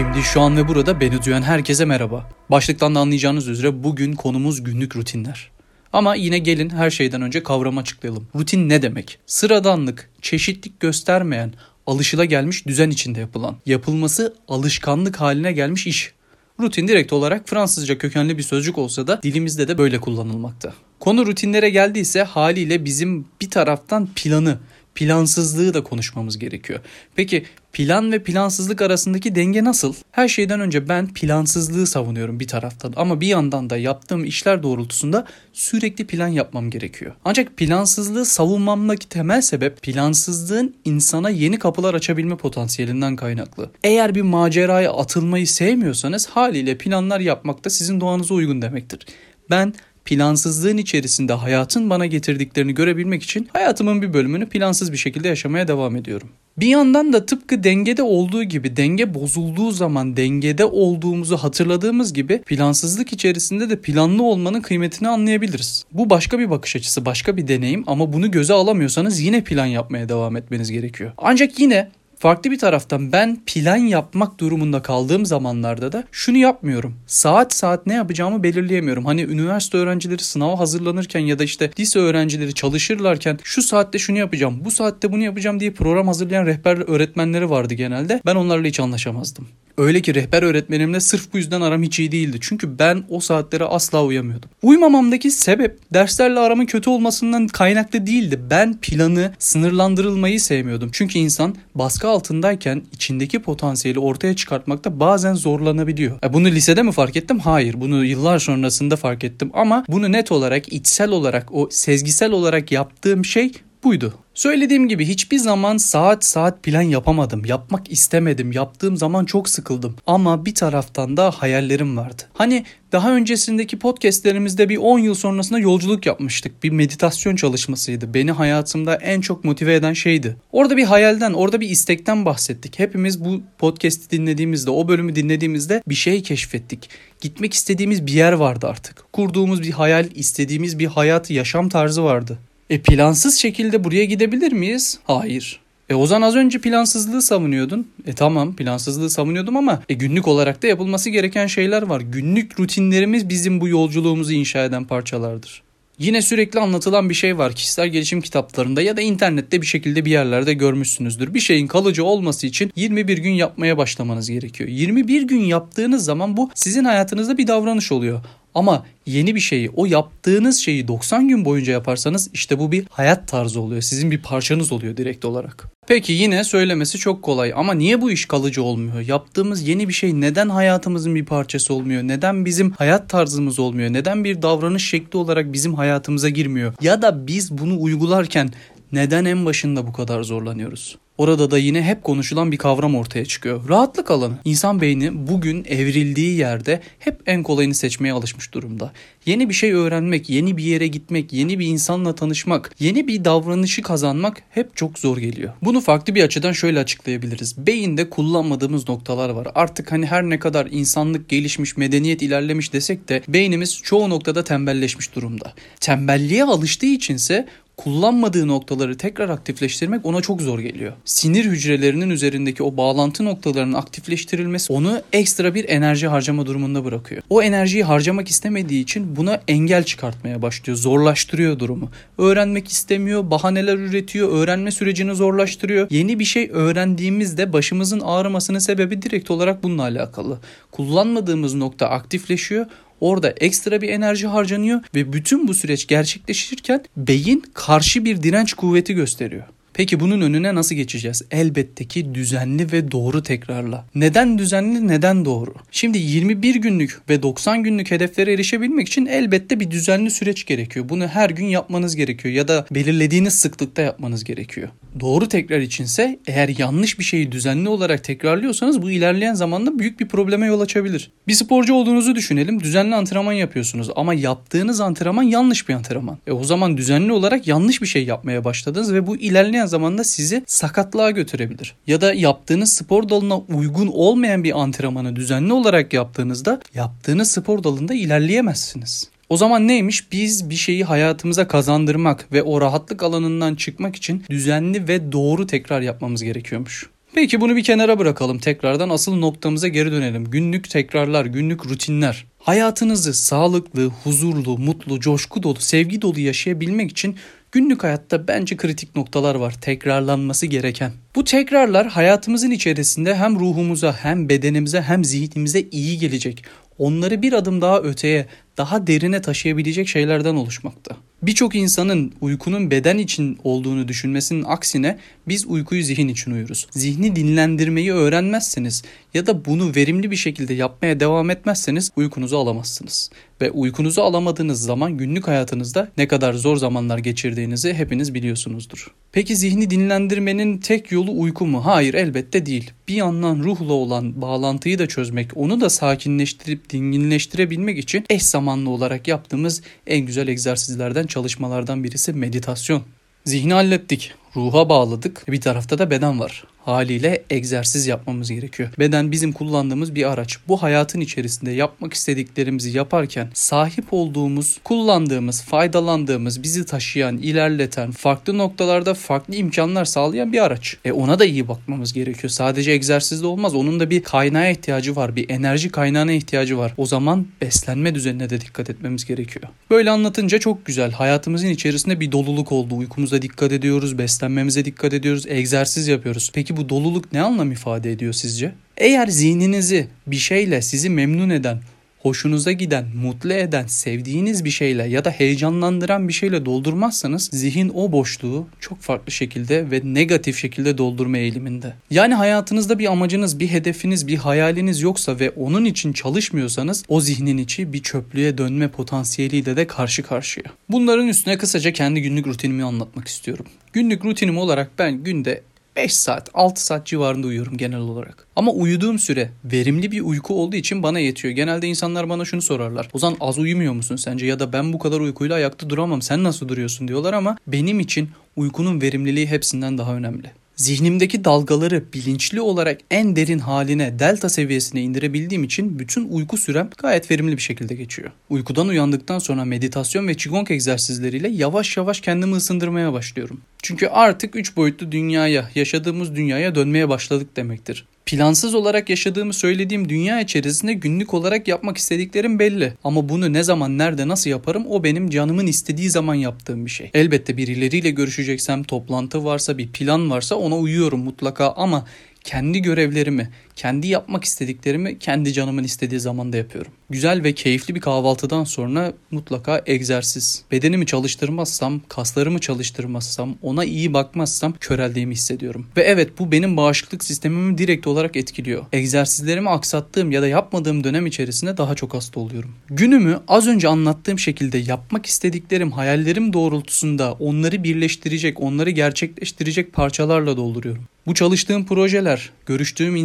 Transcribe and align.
Şimdi 0.00 0.22
şu 0.22 0.40
an 0.40 0.56
ve 0.56 0.68
burada 0.68 1.00
beni 1.00 1.24
duyan 1.24 1.42
herkese 1.42 1.84
merhaba. 1.84 2.30
Başlıktan 2.50 2.94
da 2.94 3.00
anlayacağınız 3.00 3.48
üzere 3.48 3.84
bugün 3.84 4.12
konumuz 4.12 4.64
günlük 4.64 4.96
rutinler. 4.96 5.50
Ama 5.92 6.14
yine 6.14 6.38
gelin 6.38 6.70
her 6.70 6.90
şeyden 6.90 7.22
önce 7.22 7.42
kavramı 7.42 7.80
açıklayalım. 7.80 8.28
Rutin 8.34 8.68
ne 8.68 8.82
demek? 8.82 9.18
Sıradanlık, 9.26 10.10
çeşitlik 10.22 10.80
göstermeyen, 10.80 11.52
alışılagelmiş 11.86 12.66
düzen 12.66 12.90
içinde 12.90 13.20
yapılan, 13.20 13.56
yapılması 13.66 14.34
alışkanlık 14.48 15.20
haline 15.20 15.52
gelmiş 15.52 15.86
iş. 15.86 16.12
Rutin 16.60 16.88
direkt 16.88 17.12
olarak 17.12 17.48
Fransızca 17.48 17.98
kökenli 17.98 18.38
bir 18.38 18.42
sözcük 18.42 18.78
olsa 18.78 19.06
da 19.06 19.22
dilimizde 19.22 19.68
de 19.68 19.78
böyle 19.78 20.00
kullanılmakta. 20.00 20.72
Konu 21.00 21.26
rutinlere 21.26 21.70
geldiyse 21.70 22.22
haliyle 22.22 22.84
bizim 22.84 23.26
bir 23.40 23.50
taraftan 23.50 24.08
planı, 24.16 24.58
plansızlığı 24.94 25.74
da 25.74 25.82
konuşmamız 25.82 26.38
gerekiyor. 26.38 26.80
Peki 27.14 27.44
plan 27.72 28.12
ve 28.12 28.22
plansızlık 28.22 28.82
arasındaki 28.82 29.34
denge 29.34 29.64
nasıl? 29.64 29.94
Her 30.10 30.28
şeyden 30.28 30.60
önce 30.60 30.88
ben 30.88 31.14
plansızlığı 31.14 31.86
savunuyorum 31.86 32.40
bir 32.40 32.48
taraftan 32.48 32.92
ama 32.96 33.20
bir 33.20 33.26
yandan 33.26 33.70
da 33.70 33.76
yaptığım 33.76 34.24
işler 34.24 34.62
doğrultusunda 34.62 35.26
sürekli 35.52 36.06
plan 36.06 36.28
yapmam 36.28 36.70
gerekiyor. 36.70 37.12
Ancak 37.24 37.56
plansızlığı 37.56 38.26
savunmamdaki 38.26 39.08
temel 39.08 39.40
sebep 39.40 39.82
plansızlığın 39.82 40.74
insana 40.84 41.30
yeni 41.30 41.58
kapılar 41.58 41.94
açabilme 41.94 42.36
potansiyelinden 42.36 43.16
kaynaklı. 43.16 43.70
Eğer 43.84 44.14
bir 44.14 44.22
maceraya 44.22 44.92
atılmayı 44.92 45.46
sevmiyorsanız 45.46 46.26
haliyle 46.26 46.78
planlar 46.78 47.20
yapmak 47.20 47.64
da 47.64 47.70
sizin 47.70 48.00
doğanıza 48.00 48.34
uygun 48.34 48.62
demektir. 48.62 49.06
Ben 49.50 49.74
plansızlığın 50.10 50.76
içerisinde 50.76 51.32
hayatın 51.32 51.90
bana 51.90 52.06
getirdiklerini 52.06 52.74
görebilmek 52.74 53.22
için 53.22 53.48
hayatımın 53.52 54.02
bir 54.02 54.12
bölümünü 54.12 54.48
plansız 54.48 54.92
bir 54.92 54.96
şekilde 54.96 55.28
yaşamaya 55.28 55.68
devam 55.68 55.96
ediyorum. 55.96 56.28
Bir 56.58 56.66
yandan 56.66 57.12
da 57.12 57.26
tıpkı 57.26 57.64
dengede 57.64 58.02
olduğu 58.02 58.44
gibi 58.44 58.76
denge 58.76 59.14
bozulduğu 59.14 59.70
zaman 59.70 60.16
dengede 60.16 60.64
olduğumuzu 60.64 61.36
hatırladığımız 61.36 62.12
gibi 62.12 62.38
plansızlık 62.38 63.12
içerisinde 63.12 63.70
de 63.70 63.76
planlı 63.80 64.22
olmanın 64.22 64.60
kıymetini 64.60 65.08
anlayabiliriz. 65.08 65.84
Bu 65.92 66.10
başka 66.10 66.38
bir 66.38 66.50
bakış 66.50 66.76
açısı, 66.76 67.04
başka 67.04 67.36
bir 67.36 67.48
deneyim 67.48 67.84
ama 67.86 68.12
bunu 68.12 68.30
göze 68.30 68.52
alamıyorsanız 68.52 69.20
yine 69.20 69.44
plan 69.44 69.66
yapmaya 69.66 70.08
devam 70.08 70.36
etmeniz 70.36 70.70
gerekiyor. 70.70 71.12
Ancak 71.18 71.60
yine 71.60 71.90
Farklı 72.20 72.50
bir 72.50 72.58
taraftan 72.58 73.12
ben 73.12 73.38
plan 73.46 73.76
yapmak 73.76 74.40
durumunda 74.40 74.82
kaldığım 74.82 75.26
zamanlarda 75.26 75.92
da 75.92 76.04
şunu 76.12 76.36
yapmıyorum. 76.36 76.94
Saat 77.06 77.54
saat 77.54 77.86
ne 77.86 77.94
yapacağımı 77.94 78.42
belirleyemiyorum. 78.42 79.04
Hani 79.04 79.22
üniversite 79.22 79.78
öğrencileri 79.78 80.24
sınava 80.24 80.58
hazırlanırken 80.58 81.20
ya 81.20 81.38
da 81.38 81.44
işte 81.44 81.70
lise 81.78 81.98
öğrencileri 81.98 82.54
çalışırlarken 82.54 83.38
şu 83.44 83.62
saatte 83.62 83.98
şunu 83.98 84.18
yapacağım, 84.18 84.64
bu 84.64 84.70
saatte 84.70 85.12
bunu 85.12 85.22
yapacağım 85.22 85.60
diye 85.60 85.72
program 85.72 86.06
hazırlayan 86.06 86.46
rehber 86.46 86.88
öğretmenleri 86.88 87.50
vardı 87.50 87.74
genelde. 87.74 88.20
Ben 88.26 88.34
onlarla 88.34 88.66
hiç 88.66 88.80
anlaşamazdım. 88.80 89.48
Öyle 89.80 90.02
ki 90.02 90.14
rehber 90.14 90.42
öğretmenimle 90.42 91.00
sırf 91.00 91.32
bu 91.32 91.38
yüzden 91.38 91.60
aram 91.60 91.82
hiç 91.82 91.98
iyi 91.98 92.12
değildi. 92.12 92.38
Çünkü 92.40 92.78
ben 92.78 93.04
o 93.08 93.20
saatlere 93.20 93.64
asla 93.64 94.04
uyamıyordum. 94.04 94.50
Uyumamamdaki 94.62 95.30
sebep 95.30 95.78
derslerle 95.94 96.40
aramın 96.40 96.66
kötü 96.66 96.90
olmasından 96.90 97.46
kaynaklı 97.46 98.06
değildi. 98.06 98.40
Ben 98.50 98.78
planı, 98.82 99.32
sınırlandırılmayı 99.38 100.40
sevmiyordum. 100.40 100.90
Çünkü 100.92 101.18
insan 101.18 101.54
baskı 101.74 102.08
altındayken 102.08 102.82
içindeki 102.92 103.38
potansiyeli 103.38 103.98
ortaya 103.98 104.36
çıkartmakta 104.36 105.00
bazen 105.00 105.34
zorlanabiliyor. 105.34 106.18
E 106.24 106.32
bunu 106.32 106.48
lisede 106.48 106.82
mi 106.82 106.92
fark 106.92 107.16
ettim? 107.16 107.38
Hayır. 107.38 107.80
Bunu 107.80 108.04
yıllar 108.04 108.38
sonrasında 108.38 108.96
fark 108.96 109.24
ettim. 109.24 109.50
Ama 109.54 109.84
bunu 109.88 110.12
net 110.12 110.32
olarak, 110.32 110.72
içsel 110.72 111.10
olarak, 111.10 111.54
o 111.54 111.68
sezgisel 111.70 112.32
olarak 112.32 112.72
yaptığım 112.72 113.24
şey 113.24 113.52
buydu. 113.84 114.14
Söylediğim 114.34 114.88
gibi 114.88 115.04
hiçbir 115.04 115.38
zaman 115.38 115.76
saat 115.76 116.24
saat 116.24 116.62
plan 116.62 116.82
yapamadım. 116.82 117.44
Yapmak 117.44 117.92
istemedim. 117.92 118.52
Yaptığım 118.52 118.96
zaman 118.96 119.24
çok 119.24 119.48
sıkıldım. 119.48 119.96
Ama 120.06 120.46
bir 120.46 120.54
taraftan 120.54 121.16
da 121.16 121.30
hayallerim 121.30 121.96
vardı. 121.96 122.22
Hani 122.32 122.64
daha 122.92 123.14
öncesindeki 123.14 123.78
podcastlerimizde 123.78 124.68
bir 124.68 124.76
10 124.76 124.98
yıl 124.98 125.14
sonrasında 125.14 125.58
yolculuk 125.58 126.06
yapmıştık. 126.06 126.62
Bir 126.62 126.70
meditasyon 126.70 127.36
çalışmasıydı. 127.36 128.14
Beni 128.14 128.32
hayatımda 128.32 128.94
en 128.96 129.20
çok 129.20 129.44
motive 129.44 129.74
eden 129.74 129.92
şeydi. 129.92 130.36
Orada 130.52 130.76
bir 130.76 130.84
hayalden, 130.84 131.32
orada 131.32 131.60
bir 131.60 131.68
istekten 131.68 132.24
bahsettik. 132.24 132.78
Hepimiz 132.78 133.24
bu 133.24 133.42
podcast'i 133.58 134.10
dinlediğimizde, 134.10 134.70
o 134.70 134.88
bölümü 134.88 135.14
dinlediğimizde 135.14 135.82
bir 135.88 135.94
şey 135.94 136.22
keşfettik. 136.22 136.90
Gitmek 137.20 137.54
istediğimiz 137.54 138.06
bir 138.06 138.12
yer 138.12 138.32
vardı 138.32 138.66
artık. 138.66 139.12
Kurduğumuz 139.12 139.62
bir 139.62 139.70
hayal, 139.70 140.08
istediğimiz 140.14 140.78
bir 140.78 140.86
hayat, 140.86 141.30
yaşam 141.30 141.68
tarzı 141.68 142.04
vardı. 142.04 142.38
E 142.70 142.78
plansız 142.78 143.36
şekilde 143.36 143.84
buraya 143.84 144.04
gidebilir 144.04 144.52
miyiz? 144.52 144.98
Hayır. 145.04 145.60
E 145.88 145.94
Ozan 145.94 146.22
az 146.22 146.36
önce 146.36 146.58
plansızlığı 146.58 147.22
savunuyordun. 147.22 147.88
E 148.06 148.12
tamam 148.12 148.56
plansızlığı 148.56 149.10
savunuyordum 149.10 149.56
ama 149.56 149.82
e, 149.88 149.94
günlük 149.94 150.28
olarak 150.28 150.62
da 150.62 150.66
yapılması 150.66 151.10
gereken 151.10 151.46
şeyler 151.46 151.82
var. 151.82 152.00
Günlük 152.00 152.60
rutinlerimiz 152.60 153.28
bizim 153.28 153.60
bu 153.60 153.68
yolculuğumuzu 153.68 154.32
inşa 154.32 154.64
eden 154.64 154.84
parçalardır. 154.84 155.62
Yine 155.98 156.22
sürekli 156.22 156.60
anlatılan 156.60 157.08
bir 157.08 157.14
şey 157.14 157.38
var 157.38 157.52
kişisel 157.52 157.88
gelişim 157.88 158.20
kitaplarında 158.20 158.82
ya 158.82 158.96
da 158.96 159.00
internette 159.00 159.62
bir 159.62 159.66
şekilde 159.66 160.04
bir 160.04 160.10
yerlerde 160.10 160.54
görmüşsünüzdür. 160.54 161.34
Bir 161.34 161.40
şeyin 161.40 161.66
kalıcı 161.66 162.04
olması 162.04 162.46
için 162.46 162.72
21 162.76 163.18
gün 163.18 163.32
yapmaya 163.32 163.78
başlamanız 163.78 164.30
gerekiyor. 164.30 164.70
21 164.70 165.22
gün 165.22 165.40
yaptığınız 165.40 166.04
zaman 166.04 166.36
bu 166.36 166.50
sizin 166.54 166.84
hayatınızda 166.84 167.38
bir 167.38 167.46
davranış 167.46 167.92
oluyor. 167.92 168.20
Ama 168.54 168.86
yeni 169.06 169.34
bir 169.34 169.40
şeyi, 169.40 169.70
o 169.70 169.86
yaptığınız 169.86 170.58
şeyi 170.58 170.88
90 170.88 171.28
gün 171.28 171.44
boyunca 171.44 171.72
yaparsanız 171.72 172.30
işte 172.32 172.58
bu 172.58 172.72
bir 172.72 172.86
hayat 172.90 173.28
tarzı 173.28 173.60
oluyor. 173.60 173.82
Sizin 173.82 174.10
bir 174.10 174.22
parçanız 174.22 174.72
oluyor 174.72 174.96
direkt 174.96 175.24
olarak. 175.24 175.68
Peki 175.86 176.12
yine 176.12 176.44
söylemesi 176.44 176.98
çok 176.98 177.22
kolay 177.22 177.52
ama 177.56 177.74
niye 177.74 178.00
bu 178.00 178.10
iş 178.10 178.24
kalıcı 178.24 178.62
olmuyor? 178.62 179.00
Yaptığımız 179.00 179.68
yeni 179.68 179.88
bir 179.88 179.92
şey 179.92 180.20
neden 180.20 180.48
hayatımızın 180.48 181.14
bir 181.14 181.24
parçası 181.24 181.74
olmuyor? 181.74 182.02
Neden 182.02 182.44
bizim 182.44 182.70
hayat 182.70 183.08
tarzımız 183.08 183.58
olmuyor? 183.58 183.92
Neden 183.92 184.24
bir 184.24 184.42
davranış 184.42 184.88
şekli 184.88 185.16
olarak 185.16 185.52
bizim 185.52 185.74
hayatımıza 185.74 186.28
girmiyor? 186.28 186.74
Ya 186.80 187.02
da 187.02 187.26
biz 187.26 187.58
bunu 187.58 187.80
uygularken 187.80 188.50
neden 188.92 189.24
en 189.24 189.46
başında 189.46 189.86
bu 189.86 189.92
kadar 189.92 190.22
zorlanıyoruz? 190.22 190.98
Orada 191.20 191.50
da 191.50 191.58
yine 191.58 191.82
hep 191.82 192.04
konuşulan 192.04 192.52
bir 192.52 192.56
kavram 192.56 192.96
ortaya 192.96 193.24
çıkıyor. 193.24 193.68
Rahatlık 193.68 194.10
alanı. 194.10 194.34
İnsan 194.44 194.80
beyni 194.80 195.28
bugün 195.28 195.64
evrildiği 195.64 196.38
yerde 196.38 196.80
hep 196.98 197.20
en 197.26 197.42
kolayını 197.42 197.74
seçmeye 197.74 198.12
alışmış 198.12 198.54
durumda. 198.54 198.92
Yeni 199.26 199.48
bir 199.48 199.54
şey 199.54 199.72
öğrenmek, 199.72 200.30
yeni 200.30 200.56
bir 200.56 200.64
yere 200.64 200.86
gitmek, 200.86 201.32
yeni 201.32 201.58
bir 201.58 201.66
insanla 201.66 202.14
tanışmak, 202.14 202.74
yeni 202.78 203.06
bir 203.06 203.24
davranışı 203.24 203.82
kazanmak 203.82 204.42
hep 204.50 204.76
çok 204.76 204.98
zor 204.98 205.18
geliyor. 205.18 205.52
Bunu 205.62 205.80
farklı 205.80 206.14
bir 206.14 206.24
açıdan 206.24 206.52
şöyle 206.52 206.78
açıklayabiliriz. 206.78 207.66
Beyinde 207.66 208.10
kullanmadığımız 208.10 208.88
noktalar 208.88 209.30
var. 209.30 209.48
Artık 209.54 209.92
hani 209.92 210.06
her 210.06 210.22
ne 210.22 210.38
kadar 210.38 210.68
insanlık 210.70 211.28
gelişmiş, 211.28 211.76
medeniyet 211.76 212.22
ilerlemiş 212.22 212.72
desek 212.72 213.08
de 213.08 213.22
beynimiz 213.28 213.80
çoğu 213.82 214.10
noktada 214.10 214.44
tembelleşmiş 214.44 215.14
durumda. 215.14 215.52
Tembelliğe 215.80 216.44
alıştığı 216.44 216.86
içinse 216.86 217.46
kullanmadığı 217.84 218.48
noktaları 218.48 218.96
tekrar 218.96 219.28
aktifleştirmek 219.28 220.06
ona 220.06 220.20
çok 220.20 220.42
zor 220.42 220.58
geliyor. 220.58 220.92
Sinir 221.04 221.44
hücrelerinin 221.44 222.10
üzerindeki 222.10 222.62
o 222.62 222.76
bağlantı 222.76 223.24
noktalarının 223.24 223.74
aktifleştirilmesi 223.74 224.72
onu 224.72 225.02
ekstra 225.12 225.54
bir 225.54 225.68
enerji 225.68 226.08
harcama 226.08 226.46
durumunda 226.46 226.84
bırakıyor. 226.84 227.22
O 227.30 227.42
enerjiyi 227.42 227.84
harcamak 227.84 228.28
istemediği 228.28 228.82
için 228.82 229.16
buna 229.16 229.40
engel 229.48 229.84
çıkartmaya 229.84 230.42
başlıyor. 230.42 230.78
Zorlaştırıyor 230.78 231.58
durumu. 231.58 231.90
Öğrenmek 232.18 232.68
istemiyor, 232.68 233.30
bahaneler 233.30 233.78
üretiyor, 233.78 234.32
öğrenme 234.32 234.70
sürecini 234.70 235.14
zorlaştırıyor. 235.14 235.86
Yeni 235.90 236.18
bir 236.18 236.24
şey 236.24 236.50
öğrendiğimizde 236.52 237.52
başımızın 237.52 238.00
ağrımasının 238.00 238.58
sebebi 238.58 239.02
direkt 239.02 239.30
olarak 239.30 239.62
bununla 239.62 239.82
alakalı. 239.82 240.38
Kullanmadığımız 240.70 241.54
nokta 241.54 241.88
aktifleşiyor. 241.88 242.66
Orada 243.00 243.30
ekstra 243.30 243.82
bir 243.82 243.88
enerji 243.88 244.26
harcanıyor 244.26 244.80
ve 244.94 245.12
bütün 245.12 245.48
bu 245.48 245.54
süreç 245.54 245.86
gerçekleşirken 245.86 246.84
beyin 246.96 247.44
karşı 247.54 248.04
bir 248.04 248.22
direnç 248.22 248.52
kuvveti 248.52 248.94
gösteriyor. 248.94 249.44
Peki 249.74 250.00
bunun 250.00 250.20
önüne 250.20 250.54
nasıl 250.54 250.74
geçeceğiz? 250.74 251.22
Elbette 251.30 251.84
ki 251.84 252.14
düzenli 252.14 252.72
ve 252.72 252.90
doğru 252.90 253.22
tekrarla. 253.22 253.84
Neden 253.94 254.38
düzenli, 254.38 254.88
neden 254.88 255.24
doğru? 255.24 255.54
Şimdi 255.70 255.98
21 255.98 256.54
günlük 256.54 257.00
ve 257.08 257.22
90 257.22 257.62
günlük 257.62 257.90
hedeflere 257.90 258.32
erişebilmek 258.32 258.88
için 258.88 259.06
elbette 259.06 259.60
bir 259.60 259.70
düzenli 259.70 260.10
süreç 260.10 260.46
gerekiyor. 260.46 260.88
Bunu 260.88 261.06
her 261.06 261.30
gün 261.30 261.44
yapmanız 261.46 261.96
gerekiyor 261.96 262.34
ya 262.34 262.48
da 262.48 262.66
belirlediğiniz 262.70 263.34
sıklıkta 263.38 263.82
yapmanız 263.82 264.24
gerekiyor. 264.24 264.68
Doğru 265.00 265.28
tekrar 265.28 265.60
içinse 265.60 266.18
eğer 266.26 266.48
yanlış 266.58 266.98
bir 266.98 267.04
şeyi 267.04 267.32
düzenli 267.32 267.68
olarak 267.68 268.04
tekrarlıyorsanız 268.04 268.82
bu 268.82 268.90
ilerleyen 268.90 269.34
zamanda 269.34 269.78
büyük 269.78 270.00
bir 270.00 270.08
probleme 270.08 270.46
yol 270.46 270.60
açabilir. 270.60 271.10
Bir 271.28 271.32
sporcu 271.32 271.74
olduğunuzu 271.74 272.14
düşünelim. 272.14 272.60
Düzenli 272.60 272.94
antrenman 272.94 273.32
yapıyorsunuz 273.32 273.90
ama 273.96 274.14
yaptığınız 274.14 274.80
antrenman 274.80 275.22
yanlış 275.22 275.68
bir 275.68 275.74
antrenman. 275.74 276.18
E 276.26 276.32
o 276.32 276.44
zaman 276.44 276.76
düzenli 276.76 277.12
olarak 277.12 277.46
yanlış 277.46 277.82
bir 277.82 277.86
şey 277.86 278.04
yapmaya 278.04 278.44
başladınız 278.44 278.94
ve 278.94 279.06
bu 279.06 279.16
ilerleyen 279.16 279.66
zamanda 279.66 280.04
sizi 280.04 280.42
sakatlığa 280.46 281.10
götürebilir. 281.10 281.74
Ya 281.86 282.00
da 282.00 282.14
yaptığınız 282.14 282.72
spor 282.72 283.08
dalına 283.08 283.38
uygun 283.38 283.86
olmayan 283.86 284.44
bir 284.44 284.60
antrenmanı 284.60 285.16
düzenli 285.16 285.52
olarak 285.52 285.92
yaptığınızda 285.92 286.60
yaptığınız 286.74 287.30
spor 287.30 287.64
dalında 287.64 287.94
ilerleyemezsiniz. 287.94 289.10
O 289.30 289.36
zaman 289.36 289.68
neymiş? 289.68 290.12
Biz 290.12 290.50
bir 290.50 290.54
şeyi 290.54 290.84
hayatımıza 290.84 291.48
kazandırmak 291.48 292.32
ve 292.32 292.42
o 292.42 292.60
rahatlık 292.60 293.02
alanından 293.02 293.54
çıkmak 293.54 293.96
için 293.96 294.24
düzenli 294.30 294.88
ve 294.88 295.12
doğru 295.12 295.46
tekrar 295.46 295.80
yapmamız 295.80 296.22
gerekiyormuş. 296.22 296.90
Peki 297.14 297.40
bunu 297.40 297.56
bir 297.56 297.64
kenara 297.64 297.98
bırakalım. 297.98 298.38
Tekrardan 298.38 298.88
asıl 298.88 299.14
noktamıza 299.14 299.68
geri 299.68 299.92
dönelim. 299.92 300.30
Günlük 300.30 300.70
tekrarlar, 300.70 301.26
günlük 301.26 301.66
rutinler. 301.66 302.26
Hayatınızı 302.38 303.14
sağlıklı, 303.14 303.86
huzurlu, 303.86 304.58
mutlu, 304.58 305.00
coşku 305.00 305.42
dolu, 305.42 305.60
sevgi 305.60 306.02
dolu 306.02 306.20
yaşayabilmek 306.20 306.90
için 306.90 307.16
günlük 307.52 307.84
hayatta 307.84 308.28
bence 308.28 308.56
kritik 308.56 308.96
noktalar 308.96 309.34
var 309.34 309.54
tekrarlanması 309.60 310.46
gereken. 310.46 310.92
Bu 311.14 311.24
tekrarlar 311.24 311.86
hayatımızın 311.86 312.50
içerisinde 312.50 313.14
hem 313.14 313.40
ruhumuza 313.40 313.92
hem 313.92 314.28
bedenimize 314.28 314.82
hem 314.82 315.04
zihnimize 315.04 315.64
iyi 315.72 315.98
gelecek. 315.98 316.44
Onları 316.78 317.22
bir 317.22 317.32
adım 317.32 317.60
daha 317.60 317.80
öteye, 317.80 318.26
daha 318.60 318.86
derine 318.86 319.22
taşıyabilecek 319.22 319.88
şeylerden 319.88 320.34
oluşmakta. 320.34 320.96
Birçok 321.22 321.54
insanın 321.54 322.12
uykunun 322.20 322.70
beden 322.70 322.98
için 322.98 323.38
olduğunu 323.44 323.88
düşünmesinin 323.88 324.44
aksine 324.44 324.98
biz 325.28 325.46
uykuyu 325.46 325.82
zihin 325.82 326.08
için 326.08 326.30
uyuruz. 326.30 326.66
Zihni 326.70 327.16
dinlendirmeyi 327.16 327.92
öğrenmezseniz 327.92 328.82
ya 329.14 329.26
da 329.26 329.44
bunu 329.44 329.74
verimli 329.76 330.10
bir 330.10 330.16
şekilde 330.16 330.54
yapmaya 330.54 331.00
devam 331.00 331.30
etmezseniz 331.30 331.90
uykunuzu 331.96 332.36
alamazsınız. 332.36 333.10
Ve 333.40 333.50
uykunuzu 333.50 334.02
alamadığınız 334.02 334.62
zaman 334.62 334.96
günlük 334.96 335.28
hayatınızda 335.28 335.88
ne 335.96 336.08
kadar 336.08 336.32
zor 336.32 336.56
zamanlar 336.56 336.98
geçirdiğinizi 336.98 337.74
hepiniz 337.74 338.14
biliyorsunuzdur. 338.14 338.86
Peki 339.12 339.36
zihni 339.36 339.70
dinlendirmenin 339.70 340.58
tek 340.58 340.92
yolu 340.92 341.20
uyku 341.20 341.46
mu? 341.46 341.66
Hayır 341.66 341.94
elbette 341.94 342.46
değil. 342.46 342.70
Bir 342.88 342.94
yandan 342.94 343.38
ruhla 343.38 343.72
olan 343.72 344.22
bağlantıyı 344.22 344.78
da 344.78 344.86
çözmek, 344.86 345.36
onu 345.36 345.60
da 345.60 345.70
sakinleştirip 345.70 346.70
dinginleştirebilmek 346.70 347.78
için 347.78 348.04
eş 348.10 348.22
zamanlı 348.22 348.70
olarak 348.70 349.08
yaptığımız 349.08 349.62
en 349.86 350.00
güzel 350.00 350.28
egzersizlerden 350.28 351.06
çalışmalardan 351.10 351.84
birisi 351.84 352.12
meditasyon. 352.12 352.82
Zihni 353.24 353.52
hallettik, 353.52 354.14
ruha 354.36 354.68
bağladık. 354.68 355.24
Bir 355.28 355.40
tarafta 355.40 355.78
da 355.78 355.90
beden 355.90 356.20
var 356.20 356.44
haliyle 356.64 357.24
egzersiz 357.30 357.86
yapmamız 357.86 358.30
gerekiyor. 358.30 358.68
Beden 358.78 359.12
bizim 359.12 359.32
kullandığımız 359.32 359.94
bir 359.94 360.12
araç. 360.12 360.38
Bu 360.48 360.62
hayatın 360.62 361.00
içerisinde 361.00 361.50
yapmak 361.50 361.94
istediklerimizi 361.94 362.76
yaparken 362.76 363.28
sahip 363.34 363.84
olduğumuz, 363.90 364.58
kullandığımız, 364.64 365.42
faydalandığımız, 365.42 366.42
bizi 366.42 366.66
taşıyan, 366.66 367.16
ilerleten, 367.18 367.90
farklı 367.90 368.38
noktalarda 368.38 368.94
farklı 368.94 369.34
imkanlar 369.34 369.84
sağlayan 369.84 370.32
bir 370.32 370.44
araç. 370.44 370.76
E 370.84 370.92
ona 370.92 371.18
da 371.18 371.24
iyi 371.24 371.48
bakmamız 371.48 371.92
gerekiyor. 371.92 372.30
Sadece 372.30 372.72
egzersizde 372.72 373.26
olmaz. 373.26 373.54
Onun 373.54 373.80
da 373.80 373.90
bir 373.90 374.02
kaynağa 374.02 374.48
ihtiyacı 374.48 374.96
var. 374.96 375.16
Bir 375.16 375.30
enerji 375.30 375.70
kaynağına 375.70 376.12
ihtiyacı 376.12 376.58
var. 376.58 376.74
O 376.76 376.86
zaman 376.86 377.26
beslenme 377.40 377.94
düzenine 377.94 378.30
de 378.30 378.40
dikkat 378.40 378.70
etmemiz 378.70 379.04
gerekiyor. 379.04 379.44
Böyle 379.70 379.90
anlatınca 379.90 380.38
çok 380.38 380.66
güzel. 380.66 380.92
Hayatımızın 380.92 381.48
içerisinde 381.48 382.00
bir 382.00 382.12
doluluk 382.12 382.52
oldu. 382.52 382.76
Uykumuza 382.76 383.22
dikkat 383.22 383.52
ediyoruz, 383.52 383.98
beslenmemize 384.20 384.64
dikkat 384.64 384.94
ediyoruz, 384.94 385.26
egzersiz 385.28 385.88
yapıyoruz. 385.88 386.30
Peki 386.34 386.56
bu 386.56 386.68
doluluk 386.68 387.12
ne 387.12 387.20
anlam 387.22 387.52
ifade 387.52 387.92
ediyor 387.92 388.12
sizce? 388.12 388.52
Eğer 388.76 389.06
zihninizi 389.06 389.86
bir 390.06 390.16
şeyle 390.16 390.62
sizi 390.62 390.90
memnun 390.90 391.30
eden, 391.30 391.60
hoşunuza 392.02 392.52
giden, 392.52 392.86
mutlu 393.02 393.32
eden, 393.32 393.66
sevdiğiniz 393.66 394.44
bir 394.44 394.50
şeyle 394.50 394.88
ya 394.88 395.04
da 395.04 395.10
heyecanlandıran 395.10 396.08
bir 396.08 396.12
şeyle 396.12 396.44
doldurmazsanız 396.44 397.28
zihin 397.32 397.72
o 397.74 397.92
boşluğu 397.92 398.46
çok 398.60 398.80
farklı 398.80 399.12
şekilde 399.12 399.70
ve 399.70 399.80
negatif 399.84 400.38
şekilde 400.38 400.78
doldurma 400.78 401.18
eğiliminde. 401.18 401.74
Yani 401.90 402.14
hayatınızda 402.14 402.78
bir 402.78 402.92
amacınız, 402.92 403.40
bir 403.40 403.48
hedefiniz, 403.48 404.06
bir 404.06 404.16
hayaliniz 404.16 404.80
yoksa 404.80 405.20
ve 405.20 405.30
onun 405.30 405.64
için 405.64 405.92
çalışmıyorsanız 405.92 406.84
o 406.88 407.00
zihnin 407.00 407.38
içi 407.38 407.72
bir 407.72 407.82
çöplüğe 407.82 408.38
dönme 408.38 408.68
potansiyeliyle 408.68 409.56
de 409.56 409.66
karşı 409.66 410.02
karşıya. 410.02 410.46
Bunların 410.68 411.08
üstüne 411.08 411.38
kısaca 411.38 411.72
kendi 411.72 412.02
günlük 412.02 412.26
rutinimi 412.26 412.64
anlatmak 412.64 413.08
istiyorum. 413.08 413.46
Günlük 413.72 414.04
rutinim 414.04 414.38
olarak 414.38 414.70
ben 414.78 415.04
günde 415.04 415.42
5 415.76 415.92
saat 415.92 416.30
6 416.34 416.64
saat 416.64 416.86
civarında 416.86 417.26
uyuyorum 417.26 417.56
genel 417.56 417.78
olarak. 417.78 418.26
Ama 418.36 418.52
uyuduğum 418.52 418.98
süre 418.98 419.30
verimli 419.44 419.92
bir 419.92 420.00
uyku 420.00 420.42
olduğu 420.42 420.56
için 420.56 420.82
bana 420.82 420.98
yetiyor. 420.98 421.34
Genelde 421.34 421.66
insanlar 421.66 422.08
bana 422.08 422.24
şunu 422.24 422.42
sorarlar. 422.42 422.88
Ozan 422.92 423.16
az 423.20 423.38
uyumuyor 423.38 423.72
musun 423.72 423.96
sence 423.96 424.26
ya 424.26 424.38
da 424.38 424.52
ben 424.52 424.72
bu 424.72 424.78
kadar 424.78 425.00
uykuyla 425.00 425.36
ayakta 425.36 425.70
duramam 425.70 426.02
sen 426.02 426.24
nasıl 426.24 426.48
duruyorsun 426.48 426.88
diyorlar 426.88 427.12
ama 427.12 427.36
benim 427.46 427.80
için 427.80 428.10
uykunun 428.36 428.80
verimliliği 428.80 429.26
hepsinden 429.26 429.78
daha 429.78 429.94
önemli 429.94 430.30
zihnimdeki 430.60 431.24
dalgaları 431.24 431.84
bilinçli 431.92 432.40
olarak 432.40 432.80
en 432.90 433.16
derin 433.16 433.38
haline, 433.38 433.98
delta 433.98 434.28
seviyesine 434.28 434.82
indirebildiğim 434.82 435.44
için 435.44 435.78
bütün 435.78 436.08
uyku 436.08 436.36
sürem 436.36 436.70
gayet 436.78 437.10
verimli 437.10 437.36
bir 437.36 437.42
şekilde 437.42 437.74
geçiyor. 437.74 438.10
Uykudan 438.30 438.68
uyandıktan 438.68 439.18
sonra 439.18 439.44
meditasyon 439.44 440.08
ve 440.08 440.14
qigong 440.14 440.50
egzersizleriyle 440.50 441.28
yavaş 441.28 441.76
yavaş 441.76 442.00
kendimi 442.00 442.34
ısındırmaya 442.34 442.92
başlıyorum. 442.92 443.40
Çünkü 443.62 443.86
artık 443.86 444.36
3 444.36 444.56
boyutlu 444.56 444.92
dünyaya, 444.92 445.50
yaşadığımız 445.54 446.16
dünyaya 446.16 446.54
dönmeye 446.54 446.88
başladık 446.88 447.36
demektir. 447.36 447.86
Plansız 448.10 448.54
olarak 448.54 448.90
yaşadığımı 448.90 449.32
söylediğim 449.32 449.88
dünya 449.88 450.20
içerisinde 450.20 450.72
günlük 450.72 451.14
olarak 451.14 451.48
yapmak 451.48 451.76
istediklerim 451.78 452.38
belli. 452.38 452.72
Ama 452.84 453.08
bunu 453.08 453.32
ne 453.32 453.42
zaman, 453.42 453.78
nerede, 453.78 454.08
nasıl 454.08 454.30
yaparım 454.30 454.66
o 454.68 454.84
benim 454.84 455.10
canımın 455.10 455.46
istediği 455.46 455.90
zaman 455.90 456.14
yaptığım 456.14 456.66
bir 456.66 456.70
şey. 456.70 456.90
Elbette 456.94 457.36
birileriyle 457.36 457.90
görüşeceksem, 457.90 458.62
toplantı 458.62 459.24
varsa, 459.24 459.58
bir 459.58 459.68
plan 459.68 460.10
varsa 460.10 460.34
ona 460.34 460.56
uyuyorum 460.56 461.00
mutlaka 461.00 461.52
ama 461.52 461.86
kendi 462.24 462.62
görevlerimi, 462.62 463.30
kendi 463.60 463.88
yapmak 463.88 464.24
istediklerimi 464.24 464.98
kendi 464.98 465.32
canımın 465.32 465.64
istediği 465.64 466.00
zamanda 466.00 466.36
yapıyorum. 466.36 466.72
Güzel 466.90 467.24
ve 467.24 467.32
keyifli 467.32 467.74
bir 467.74 467.80
kahvaltıdan 467.80 468.44
sonra 468.44 468.92
mutlaka 469.10 469.62
egzersiz. 469.66 470.44
Bedenimi 470.52 470.86
çalıştırmazsam, 470.86 471.80
kaslarımı 471.88 472.38
çalıştırmazsam, 472.38 473.34
ona 473.42 473.64
iyi 473.64 473.92
bakmazsam 473.92 474.54
köreldiğimi 474.60 475.14
hissediyorum. 475.14 475.66
Ve 475.76 475.82
evet 475.82 476.18
bu 476.18 476.32
benim 476.32 476.56
bağışıklık 476.56 477.04
sistemimi 477.04 477.58
direkt 477.58 477.86
olarak 477.86 478.16
etkiliyor. 478.16 478.64
Egzersizlerimi 478.72 479.50
aksattığım 479.50 480.10
ya 480.10 480.22
da 480.22 480.28
yapmadığım 480.28 480.84
dönem 480.84 481.06
içerisinde 481.06 481.56
daha 481.56 481.74
çok 481.74 481.94
hasta 481.94 482.20
oluyorum. 482.20 482.50
Günümü 482.70 483.20
az 483.28 483.48
önce 483.48 483.68
anlattığım 483.68 484.18
şekilde 484.18 484.58
yapmak 484.58 485.06
istediklerim, 485.06 485.72
hayallerim 485.72 486.32
doğrultusunda 486.32 487.12
onları 487.12 487.64
birleştirecek, 487.64 488.40
onları 488.40 488.70
gerçekleştirecek 488.70 489.72
parçalarla 489.72 490.36
dolduruyorum. 490.36 490.84
Bu 491.06 491.14
çalıştığım 491.14 491.66
projeler, 491.66 492.30
görüştüğüm 492.46 492.96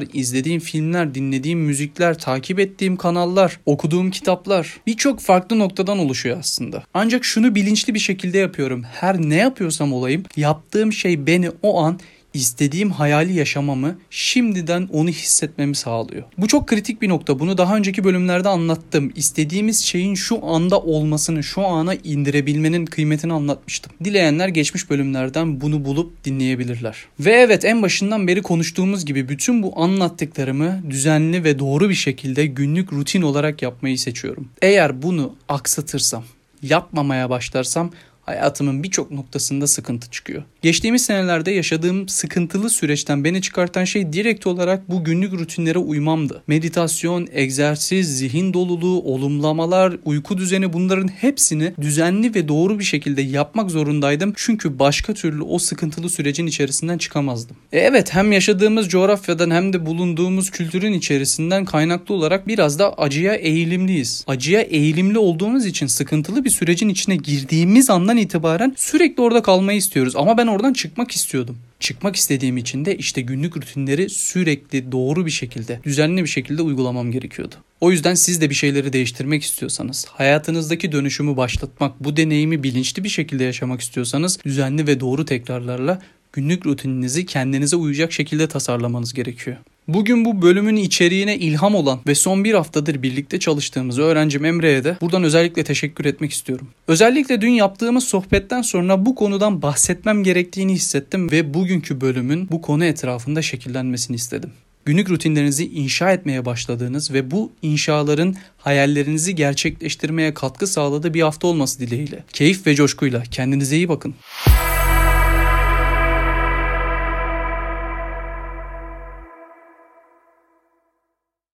insanlar, 0.00 0.20
izlediğim 0.20 0.60
filmler, 0.60 1.14
dinlediğim 1.14 1.58
müzikler, 1.58 2.18
takip 2.18 2.60
ettiğim 2.60 2.96
kanallar, 2.96 3.60
okuduğum 3.66 4.10
kitaplar 4.10 4.80
birçok 4.86 5.20
farklı 5.20 5.58
noktadan 5.58 5.98
oluşuyor 5.98 6.38
aslında. 6.38 6.82
Ancak 6.94 7.24
şunu 7.24 7.54
bilinçli 7.54 7.94
bir 7.94 7.98
şekilde 7.98 8.38
yapıyorum. 8.38 8.82
Her 8.82 9.18
ne 9.20 9.36
yapıyorsam 9.36 9.92
olayım, 9.92 10.22
yaptığım 10.36 10.92
şey 10.92 11.26
beni 11.26 11.50
o 11.62 11.82
an 11.82 12.00
istediğim 12.34 12.90
hayali 12.90 13.34
yaşamamı 13.34 13.98
şimdiden 14.10 14.88
onu 14.92 15.08
hissetmemi 15.08 15.76
sağlıyor. 15.76 16.22
Bu 16.38 16.48
çok 16.48 16.68
kritik 16.68 17.02
bir 17.02 17.08
nokta. 17.08 17.38
Bunu 17.38 17.58
daha 17.58 17.76
önceki 17.76 18.04
bölümlerde 18.04 18.48
anlattım. 18.48 19.12
İstediğimiz 19.16 19.80
şeyin 19.80 20.14
şu 20.14 20.46
anda 20.46 20.80
olmasını, 20.80 21.42
şu 21.42 21.66
ana 21.66 21.94
indirebilmenin 21.94 22.86
kıymetini 22.86 23.32
anlatmıştım. 23.32 23.92
Dileyenler 24.04 24.48
geçmiş 24.48 24.90
bölümlerden 24.90 25.60
bunu 25.60 25.84
bulup 25.84 26.24
dinleyebilirler. 26.24 26.96
Ve 27.20 27.32
evet 27.32 27.64
en 27.64 27.82
başından 27.82 28.26
beri 28.26 28.42
konuştuğumuz 28.42 29.04
gibi 29.04 29.28
bütün 29.28 29.62
bu 29.62 29.80
anlattıklarımı 29.80 30.82
düzenli 30.90 31.44
ve 31.44 31.58
doğru 31.58 31.88
bir 31.88 31.94
şekilde 31.94 32.46
günlük 32.46 32.92
rutin 32.92 33.22
olarak 33.22 33.62
yapmayı 33.62 33.98
seçiyorum. 33.98 34.48
Eğer 34.62 35.02
bunu 35.02 35.34
aksatırsam, 35.48 36.24
yapmamaya 36.62 37.30
başlarsam 37.30 37.90
hayatımın 38.30 38.82
birçok 38.82 39.10
noktasında 39.10 39.66
sıkıntı 39.66 40.10
çıkıyor. 40.10 40.42
Geçtiğimiz 40.62 41.04
senelerde 41.04 41.50
yaşadığım 41.50 42.08
sıkıntılı 42.08 42.70
süreçten 42.70 43.24
beni 43.24 43.42
çıkartan 43.42 43.84
şey 43.84 44.12
direkt 44.12 44.46
olarak 44.46 44.90
bu 44.90 45.04
günlük 45.04 45.32
rutinlere 45.32 45.78
uymamdı. 45.78 46.42
Meditasyon, 46.46 47.28
egzersiz, 47.32 48.18
zihin 48.18 48.54
doluluğu, 48.54 49.02
olumlamalar, 49.02 49.96
uyku 50.04 50.38
düzeni 50.38 50.72
bunların 50.72 51.08
hepsini 51.08 51.72
düzenli 51.80 52.34
ve 52.34 52.48
doğru 52.48 52.78
bir 52.78 52.84
şekilde 52.84 53.22
yapmak 53.22 53.70
zorundaydım. 53.70 54.32
Çünkü 54.36 54.78
başka 54.78 55.14
türlü 55.14 55.42
o 55.42 55.58
sıkıntılı 55.58 56.10
sürecin 56.10 56.46
içerisinden 56.46 56.98
çıkamazdım. 56.98 57.56
E 57.72 57.78
evet 57.78 58.14
hem 58.14 58.32
yaşadığımız 58.32 58.88
coğrafyadan 58.88 59.50
hem 59.50 59.72
de 59.72 59.86
bulunduğumuz 59.86 60.50
kültürün 60.50 60.92
içerisinden 60.92 61.64
kaynaklı 61.64 62.14
olarak 62.14 62.48
biraz 62.48 62.78
da 62.78 62.94
acıya 62.94 63.34
eğilimliyiz. 63.34 64.24
Acıya 64.26 64.60
eğilimli 64.60 65.18
olduğumuz 65.18 65.66
için 65.66 65.86
sıkıntılı 65.86 66.44
bir 66.44 66.50
sürecin 66.50 66.88
içine 66.88 67.16
girdiğimiz 67.16 67.90
andan 67.90 68.16
itibaren 68.20 68.74
sürekli 68.76 69.22
orada 69.22 69.42
kalmayı 69.42 69.78
istiyoruz. 69.78 70.16
Ama 70.16 70.38
ben 70.38 70.46
oradan 70.46 70.72
çıkmak 70.72 71.10
istiyordum. 71.10 71.58
Çıkmak 71.80 72.16
istediğim 72.16 72.56
için 72.56 72.84
de 72.84 72.96
işte 72.96 73.20
günlük 73.20 73.56
rutinleri 73.56 74.10
sürekli 74.10 74.92
doğru 74.92 75.26
bir 75.26 75.30
şekilde, 75.30 75.80
düzenli 75.84 76.22
bir 76.22 76.28
şekilde 76.28 76.62
uygulamam 76.62 77.12
gerekiyordu. 77.12 77.54
O 77.80 77.90
yüzden 77.90 78.14
siz 78.14 78.40
de 78.40 78.50
bir 78.50 78.54
şeyleri 78.54 78.92
değiştirmek 78.92 79.42
istiyorsanız, 79.42 80.06
hayatınızdaki 80.08 80.92
dönüşümü 80.92 81.36
başlatmak, 81.36 82.04
bu 82.04 82.16
deneyimi 82.16 82.62
bilinçli 82.62 83.04
bir 83.04 83.08
şekilde 83.08 83.44
yaşamak 83.44 83.80
istiyorsanız 83.80 84.38
düzenli 84.44 84.86
ve 84.86 85.00
doğru 85.00 85.24
tekrarlarla 85.24 86.02
günlük 86.32 86.66
rutininizi 86.66 87.26
kendinize 87.26 87.76
uyacak 87.76 88.12
şekilde 88.12 88.48
tasarlamanız 88.48 89.14
gerekiyor. 89.14 89.56
Bugün 89.94 90.24
bu 90.24 90.42
bölümün 90.42 90.76
içeriğine 90.76 91.36
ilham 91.36 91.74
olan 91.74 92.00
ve 92.06 92.14
son 92.14 92.44
bir 92.44 92.54
haftadır 92.54 93.02
birlikte 93.02 93.38
çalıştığımız 93.38 93.98
öğrencim 93.98 94.44
Emre'ye 94.44 94.84
de 94.84 94.96
buradan 95.00 95.24
özellikle 95.24 95.64
teşekkür 95.64 96.04
etmek 96.04 96.32
istiyorum. 96.32 96.68
Özellikle 96.88 97.40
dün 97.40 97.50
yaptığımız 97.50 98.04
sohbetten 98.04 98.62
sonra 98.62 99.06
bu 99.06 99.14
konudan 99.14 99.62
bahsetmem 99.62 100.24
gerektiğini 100.24 100.72
hissettim 100.72 101.30
ve 101.30 101.54
bugünkü 101.54 102.00
bölümün 102.00 102.48
bu 102.50 102.62
konu 102.62 102.84
etrafında 102.84 103.42
şekillenmesini 103.42 104.16
istedim 104.16 104.50
günlük 104.84 105.10
rutinlerinizi 105.10 105.66
inşa 105.66 106.12
etmeye 106.12 106.44
başladığınız 106.44 107.12
ve 107.12 107.30
bu 107.30 107.52
inşaların 107.62 108.36
hayallerinizi 108.58 109.34
gerçekleştirmeye 109.34 110.34
katkı 110.34 110.66
sağladığı 110.66 111.14
bir 111.14 111.22
hafta 111.22 111.46
olması 111.46 111.80
dileğiyle. 111.80 112.24
Keyif 112.32 112.66
ve 112.66 112.74
coşkuyla 112.74 113.22
kendinize 113.22 113.76
iyi 113.76 113.88
bakın. 113.88 114.14